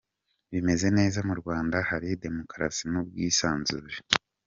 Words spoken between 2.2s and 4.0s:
demokarasi n’ubwisanzure.